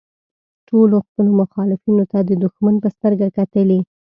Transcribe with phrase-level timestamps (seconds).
[0.67, 3.79] ټولو خپلو مخالفینو ته د دوښمن په سترګه کتلي.